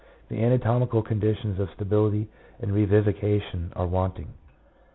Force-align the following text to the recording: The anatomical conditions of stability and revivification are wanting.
The 0.29 0.43
anatomical 0.43 1.03
conditions 1.03 1.59
of 1.59 1.69
stability 1.75 2.27
and 2.59 2.73
revivification 2.73 3.71
are 3.75 3.85
wanting. 3.85 4.29